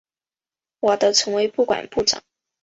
[0.79, 2.23] 瓦德成为不管部长。